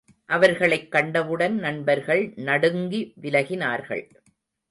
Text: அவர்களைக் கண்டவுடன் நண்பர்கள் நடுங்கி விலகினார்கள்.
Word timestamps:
அவர்களைக் 0.25 0.91
கண்டவுடன் 0.91 1.55
நண்பர்கள் 1.55 2.33
நடுங்கி 2.35 3.13
விலகினார்கள். 3.21 4.09